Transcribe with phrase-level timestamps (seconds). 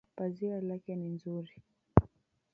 [0.15, 1.53] Pazia lake ni nzuri.